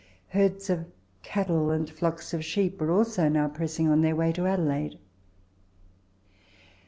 [0.29, 0.85] Herds of
[1.21, 4.97] cattle and flocks of sheep were also now pressing on their way to Adelaide.